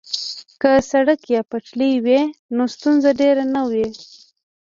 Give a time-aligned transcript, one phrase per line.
[0.61, 2.21] که سړک یا پټلۍ وي
[2.55, 3.87] نو ستونزه ډیره نه وي